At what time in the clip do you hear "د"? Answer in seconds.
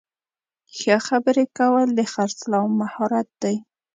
1.97-1.99